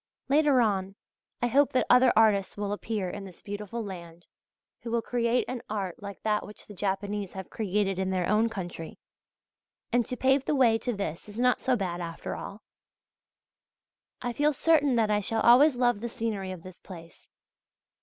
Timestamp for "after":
12.01-12.35